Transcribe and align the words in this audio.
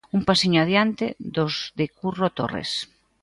Un 0.17 0.21
pasiño 0.29 0.59
adiante 0.61 1.05
dos 1.35 1.53
de 1.77 1.85
Curro 1.97 2.27
Torres. 2.37 2.71